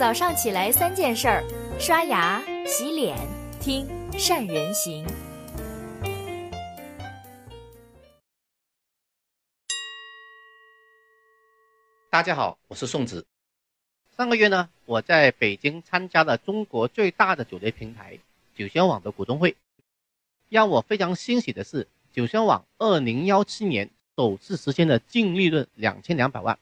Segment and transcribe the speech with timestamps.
[0.00, 1.44] 早上起来三件事儿：
[1.78, 3.18] 刷牙、洗脸、
[3.60, 3.86] 听
[4.18, 5.06] 善人行。
[12.08, 13.26] 大家好，我是宋子。
[14.16, 18.18] 上个月呢，我在北京参加了中国最大的酒类平台
[18.56, 19.54] 酒仙网的股东会。
[20.48, 26.58] 让我非常欣喜的是，酒仙网二零幺七年首次实现了净利润两千两百万，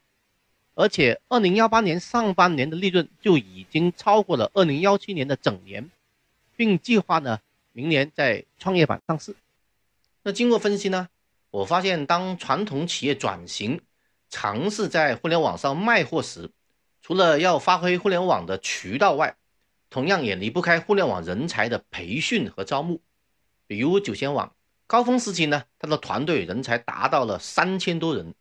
[0.79, 5.91] 而且二零幺八年上半年的利润就已经超过了二零幺七年的整年，
[6.55, 7.41] 并计划呢
[7.73, 9.35] 明年在创业板上市。
[10.23, 11.09] 那经过分析呢，
[11.51, 13.81] 我发现当传统企业转型。
[14.31, 16.51] 尝试在互联网上卖货时，
[17.03, 19.35] 除了要发挥互联网的渠道外，
[19.91, 23.01] 同样也离不开互联网人才的培训和招募。
[23.67, 24.55] 比如九仙网
[24.87, 28.33] 高峰时期呢，他的团队人才达到了三千多人。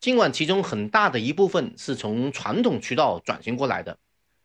[0.00, 3.98] 尽管其中很大的一部分是从传统渠道转型过来的，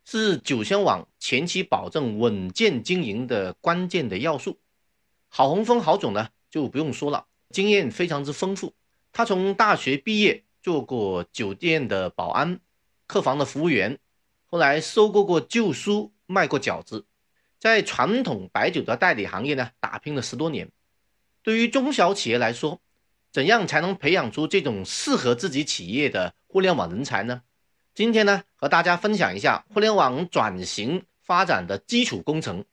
[0.03, 4.59] 是酒仙网前期保证稳健经营的关键的要素。
[5.29, 8.73] 郝洪峰郝总呢就不用说了，经验非常之丰富。
[9.11, 10.43] 他从大学毕业。
[10.65, 12.59] 做过酒店的保安、
[13.05, 13.99] 客房的服务员，
[14.47, 17.05] 后来收购过旧书，卖过饺子，
[17.59, 20.71] 在传统白酒的代理行业呢打拼了十多年。
[21.43, 22.81] 对于中小企业来说，
[23.35, 27.41] 怎样才能培养出这种适合自己企业的互联网人才呢？
[27.93, 32.63] 今天呢，和大家分享一下互联网转型发展的基础工程：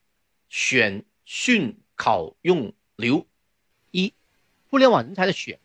[0.49, 3.27] 选、训、考、用、留。
[3.91, 4.15] 一、
[4.71, 5.59] 互联网人才的选，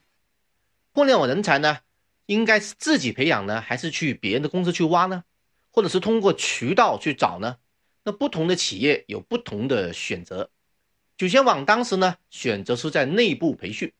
[0.93, 1.77] 互联网人才呢？
[2.25, 5.23] 应该是自己培养呢，还是去别人的公司去挖呢？
[5.69, 7.57] 或者是通过渠道去找呢？
[8.03, 10.49] 那不同的企业有不同的选择。
[11.15, 13.93] 酒仙网当时呢，选择是在内部培训。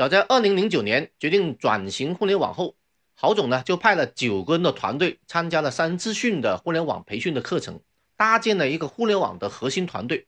[0.00, 2.74] 早在二零零九年决定转型互联网后，
[3.14, 7.82] 郝总呢就派了九个人的团队参加了三资讯的互联网培训的课程，
[8.16, 10.26] 搭建了一个互联网的核心团队。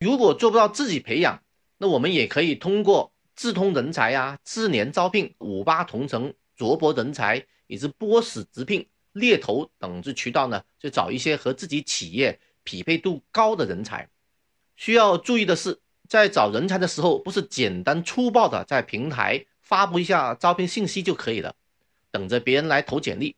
[0.00, 1.42] 如果做不到自己培养，
[1.76, 6.32] 那我们也可以通过智通人才啊、智联招聘、五八同城。
[6.56, 14.08] 卓博人才以及波士直聘、猎头等这渠道呢，就找一些和自己企业匹配度高的人才。
[14.76, 15.80] 需要注意的是，
[16.12, 21.54] 在找人才的时候，不是简单粗暴的在平台发布一下招聘信息就可以了，
[22.10, 23.34] 等着别人来投简历。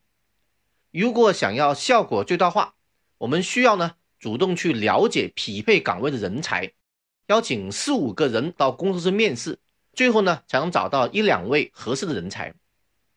[0.90, 2.74] 如果想要效果最大化，
[3.18, 6.72] 我们需要呢主动去了解匹配岗位的人才，
[7.28, 9.60] 邀请四五个人到公司去面试，
[9.92, 12.54] 最后呢才能找到一两位合适的人才。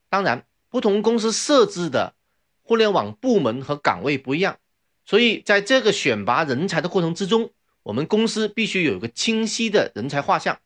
[0.07, 2.13] 当然，不同公司设置的
[2.61, 4.59] 互联网部门和岗位不一样，
[5.03, 7.49] 所以在这个选拔人才的过程之中，
[7.87, 10.59] 我们公司必须有一个清晰的人才画像。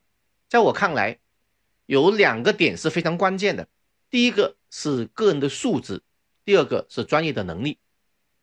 [0.49, 1.19] 在我看来，
[1.85, 3.67] 有两个点是非常关键的：
[4.09, 6.01] 第一个是个人的素质，
[6.43, 7.77] 第二个是专业的能力。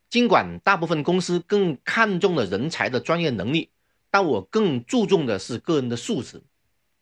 [0.08, 3.70] 尽管大部分公司更看重了人才的专业能力，
[4.12, 6.40] 但我更注重的是个人的素质。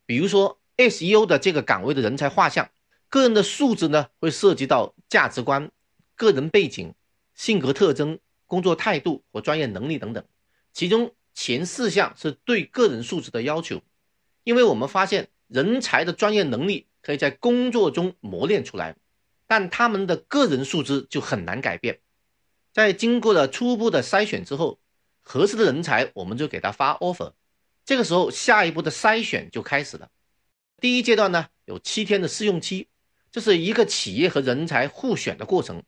[0.07, 2.71] 比如说 SEO 的这个岗位的人才画像。
[3.11, 5.71] 个人的素质呢，会涉及到价值观、
[6.17, 6.95] 个人背景、
[7.35, 10.25] 性格特征、工作态度和专业能力等等。
[10.73, 13.83] 其中前四项是对个人素质的要求，
[14.43, 18.97] 因为我们发现人才的专业能力可以在工作中磨练出来，
[19.47, 22.01] 但他们的个人素质就很难改变。
[22.73, 24.81] 在经过了初步的筛选之后，
[25.21, 27.35] 合适的人才我们就给他发 offer。
[27.85, 30.09] 这个时候，下一步的筛选就开始了。
[30.81, 32.89] 第一阶段呢，有七天的试用期。
[33.31, 35.83] 这是一个企业和人才互选的过程。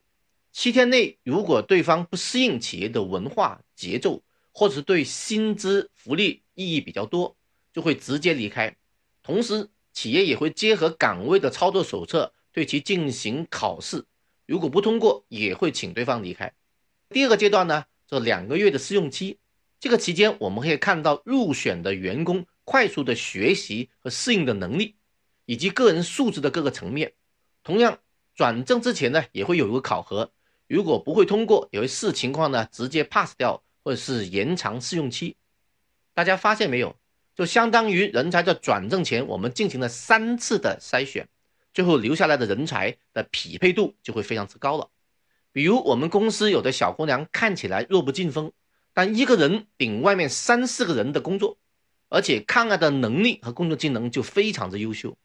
[0.52, 4.22] 七天内，如果对方不适应企业的文化节奏，
[4.58, 7.36] 或者是对薪资福利意义比较多，
[7.72, 8.76] 就会直接离开。
[9.22, 14.04] 同时，企业也会结合岗位的操作手册对其进行考试，
[14.46, 16.52] 如果不通过，也会请对方离开。
[17.10, 19.38] 第二个阶段呢，这两个月的试用期，
[19.78, 24.96] 这个期间我们可以看到入选的员工快速的学习和适应的能力，
[25.44, 27.12] 以及个人素质的各个层面。
[27.62, 28.00] 同样，
[28.34, 30.32] 转正之前呢，也会有一个考核，
[30.66, 35.34] 如果不会通过，也会视情况呢直接 pass 掉，或者是延长试用期。
[36.12, 36.94] 大家发现没有？
[37.34, 41.26] 就相当于人才在转正前，我们进行了三次的筛选，
[41.72, 44.90] 最后留下来的人才的匹配度就会非常之高了。
[45.52, 48.52] 比如我们公司有的小姑娘看起来弱不禁风，
[48.92, 51.56] 但一个人顶外面三四个人的工作，
[52.10, 55.16] 而且抗压的能力和工作技能就非常之优秀。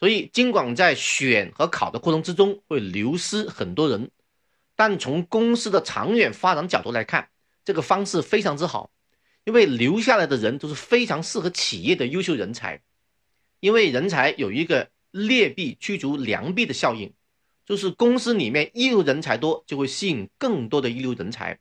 [0.00, 4.10] 所以，尽管在选和考的过程之中会流失很多人，
[4.74, 7.28] 但从公司的长远发展角度来看，
[7.64, 8.90] 这个方式非常之好，
[9.44, 12.82] 因为留下来的人都是非常适合企业的优秀人才。
[13.60, 17.12] 因为人才有一个劣币驱逐良币的效应，
[17.66, 21.58] 就是公司里面一流人才多，就会吸引更多的一流人才，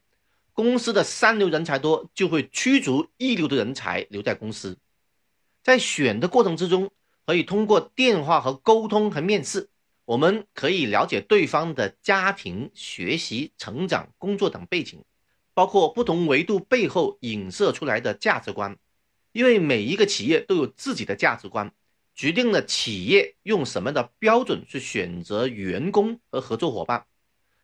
[0.53, 4.77] 公司的三流人才多，就会驱逐一流的人才留在公司。
[5.61, 6.89] 在选的过程之中，
[7.25, 9.69] 可以通过电话和沟通和面试，
[10.05, 15.03] 我们可以了解对方的家庭、学习、成长、工作等背景，
[15.59, 18.77] 包括不同维度背后影射出来的价值观。
[19.33, 21.73] 因为每一个企业都有自己的价值观，
[22.15, 27.05] 决定了企业用什么样的标准去选择员工和合作伙伴。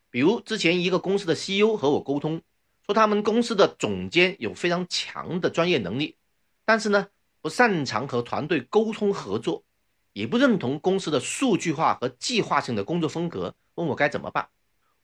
[0.09, 2.41] 比如之前一个公司的 CEO 和我沟通。
[2.85, 6.17] 说他们公司的总监有非常强的专业能力，
[6.65, 7.07] 但是呢
[7.41, 9.63] 不擅长和团队沟通合作，
[10.11, 14.49] 也不认同公司的数据化和计划性的工作风格，问我该怎么办。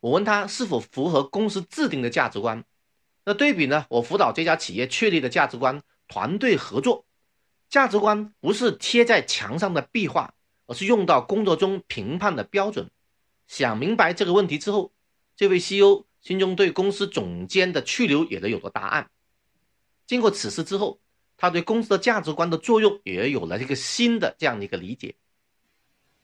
[0.02, 2.64] 我问他是否符合公司制定的价值观。
[3.24, 7.06] 那对比呢，我辅导这家企业确立的价值观：团队合作。
[7.70, 10.34] 价值观不是贴在墙上的壁画，
[10.66, 12.90] 而是用到工作中评判的标准。
[13.48, 14.92] 想明白这个问题之后，
[15.36, 16.06] 这位 CEO。
[16.22, 19.10] 心中对公司总监的去留也能有了答案。
[20.06, 21.00] 经过此事之后，
[21.36, 25.16] 他对公司的价值观的作用也有了一个新的这样的一个理解。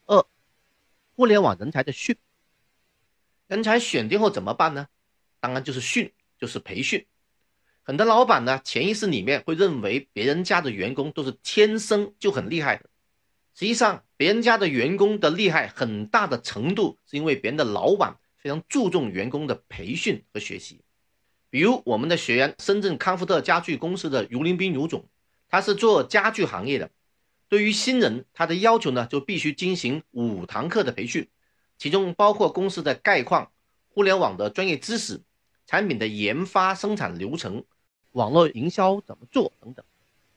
[0.05, 0.23] 二，
[1.15, 2.15] 互联网人才的训，
[3.47, 4.87] 人才选定后怎么办呢？
[5.39, 7.05] 当然就是训，就是培训。
[7.83, 12.89] 很多老板呢，潜意识里面会认为别人家的员工都是天生就很厉害的。
[13.53, 18.17] 实际上，别人家的员工的厉害很大的程度是因为别人的老板。
[18.39, 20.79] 非常注重员工的培训和学习，
[21.49, 25.03] 比如我们的学员深圳康福特家具公司的尤林斌尤总，
[25.49, 26.91] 他是做家具行业的。
[27.49, 31.27] 对于新人，他的要求呢就必须进行五堂课的培训，
[31.79, 33.51] 其中包括公司的概况、
[33.89, 35.19] 互联网的专业知识、
[35.67, 37.63] 产品的研发、生产流程、
[38.13, 39.85] 网络营销怎么做等等。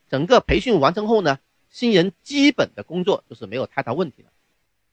[0.09, 1.39] 整个培训完成后呢，
[1.71, 4.31] 新人基本的工作就是没有太大问题了。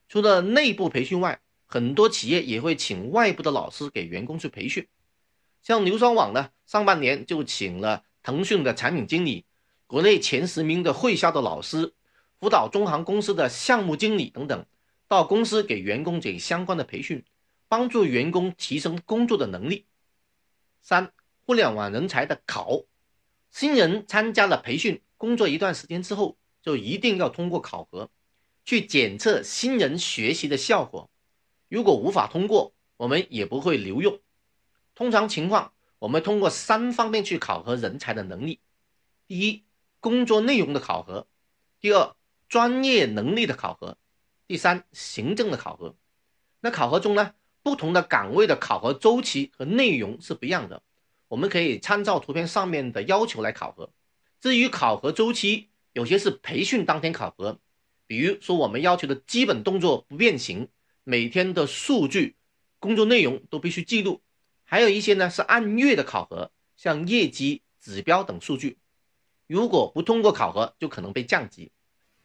[0.07, 4.87] 除了内部培训外，很多企业也会请外部的老师给员工去培训，
[5.63, 9.43] 像牛双网呢，上半年就请了腾讯的产品经理、
[9.87, 11.93] 国内前十名的会销的老师，
[12.39, 14.65] 辅导中航公司的项目经理等等，
[15.07, 17.25] 到公司给员工给相关的培训，
[17.67, 19.85] 帮助员工提升工作的能力。
[20.87, 21.11] 三、
[21.45, 22.85] 互联网人才的考，
[23.51, 28.09] 新人参加了培训，工作一段时间之后，就一定要通过考核，
[28.63, 31.09] 去检测新人学习的效果。
[31.67, 34.21] 如果无法通过，我们也不会留用。
[34.95, 38.61] 通常情况，我们通过三方面去考核人才的能力：
[39.27, 39.65] 第一，
[39.99, 41.27] 工作内容的考核；
[41.81, 42.15] 第二，
[42.47, 43.97] 专业能力的考核；
[44.47, 45.97] 第三，行政的考核。
[46.61, 47.33] 那考核中呢，
[47.67, 50.81] 不同的岗位的考核周期和内容是不一样的。
[51.27, 53.89] 我们可以参照图片上面的要求来考核。
[54.39, 57.59] 至于考核周期，有些是培训当天考核，
[58.07, 60.69] 比如说我们要求的基本动作不变形。
[61.03, 62.37] 每天的数据、
[62.79, 64.21] 工作内容都必须记录，
[64.63, 68.77] 还有一些呢是按月的考核，像业绩指标等数据。
[69.45, 71.69] 如果不通过考核，就可能被降级。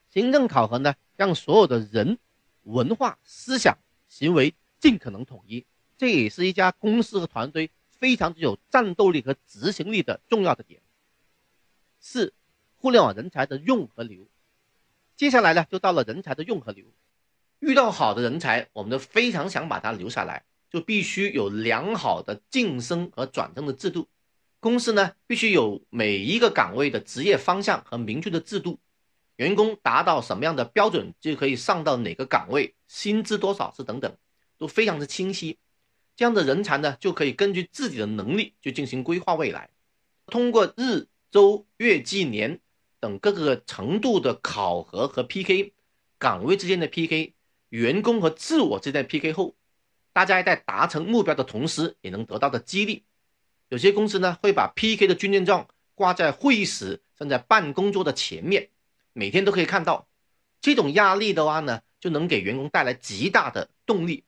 [0.09, 2.19] 行政考核呢，让所有的人、
[2.63, 3.77] 文化、思想、
[4.09, 5.65] 行为尽可能统一，
[5.97, 10.83] 这也是一家公司和团队非常具有战斗力和执行力的重要的点。
[12.01, 12.35] 四、
[12.75, 14.27] 互联网人才的用和留。
[15.17, 16.85] 接下来呢，就到了人才的用和留。
[17.61, 24.09] 遇到好的人才，我们都非常想把他留下来，就必须有良好的晋升和转正的制度。
[24.59, 28.81] 公司呢，必须有每一个岗位的职业方向和明确的制度。
[29.37, 34.17] 员工达到什么样的标准，就可以上到哪个岗位，薪资多少是等等，
[34.63, 35.59] 都非常的清晰。
[36.15, 39.71] 这样的人才呢，就可以根据自己的能力去进行规划未来。
[40.27, 42.61] 通过日、周、月、季、年
[43.01, 45.73] 等各个程度的考核和 PK，
[46.17, 47.35] 岗位之间的 PK。
[47.71, 49.57] 员工和自我之间的 PK 后，
[50.13, 53.03] 大家在达成目标的同时，也能得到的激励。
[53.71, 58.69] 有些公司呢，会把 PK 的军令状挂在会议室，甚至办公桌的前面，
[59.13, 60.07] 每天都可以看到。
[60.61, 64.23] 这种压力的话呢，就能给员工带来极大的动力，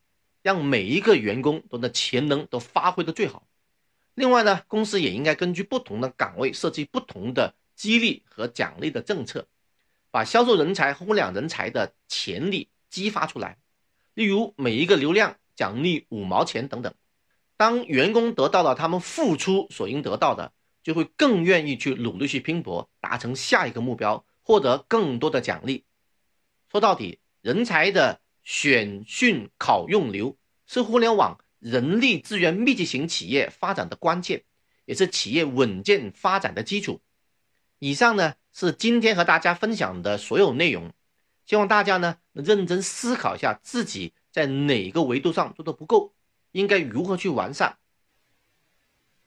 [0.44, 3.48] 让每一个员工都的潜能都发挥的最好。
[4.14, 9.48] 另外呢，公司也应该根据不同的岗位设计不同的激励和奖励的政策，
[10.12, 12.68] 把销售人才、互联网人才的潜力。
[12.90, 13.58] 激发出来，
[14.14, 16.94] 例如每一个流量奖励五毛钱等等。
[17.56, 20.52] 当员工得到了他们付出所应得到的，
[20.84, 25.82] 就会更愿意去努力去拼搏，达成下一个目标，获得更多的奖励。
[26.70, 30.36] 说到底，人才的选训考用留
[30.66, 34.44] 是互联网人力资源密集型企业发展的关键，
[34.84, 37.00] 也是企业稳健发展的基础。
[37.78, 40.92] 以上呢是今天和大家分享的所有内容。
[41.46, 46.14] 希望大家呢认真思考一下自己在哪个维度上做的不够，
[46.52, 47.78] 应该如何去完善。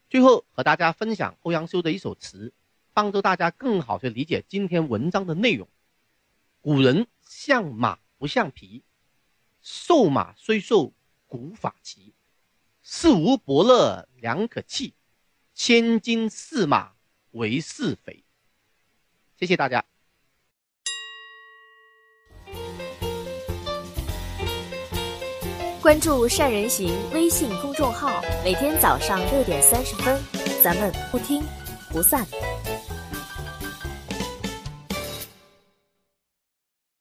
[0.09, 2.53] 最后和大家分享欧阳修的一首词，
[2.93, 5.67] 帮助大家更好去理解今天文章的内容。
[6.61, 8.83] 古人像马不像皮，
[9.69, 10.93] 瘦马虽瘦
[11.25, 12.13] 骨发齐，
[12.81, 14.93] 事无伯乐良可弃，
[15.53, 16.93] 千金驷马
[17.31, 18.23] 为是肥。
[19.37, 19.83] 谢谢大家。
[25.81, 30.17] 关注善人行微信公众号，每天早上六点三十分，
[30.63, 31.43] 咱们不听
[31.91, 32.25] 不散。